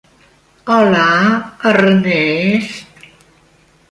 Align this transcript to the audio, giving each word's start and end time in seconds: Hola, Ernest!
Hola, 0.75 1.07
Ernest! 1.73 3.05